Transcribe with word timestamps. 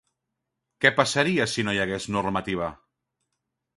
Què 0.85 0.91
passaria 1.01 1.47
si 1.53 1.67
no 1.67 1.75
hi 1.77 1.81
hagués 1.85 2.09
normativa? 2.17 2.71